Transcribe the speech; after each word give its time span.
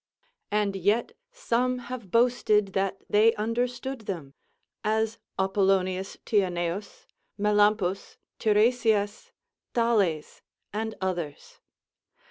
And 0.49 0.75
yet 0.75 1.11
some 1.31 1.77
have 1.77 2.09
boasted 2.09 2.73
that 2.73 3.03
they 3.07 3.35
understood 3.35 4.07
them, 4.07 4.33
as 4.83 5.19
Apollonius 5.37 6.17
Tyanaus, 6.25 7.05
Melampus, 7.37 8.17
Tiresias, 8.39 9.31
Thales, 9.75 10.41
and 10.73 10.95
others. 11.01 11.59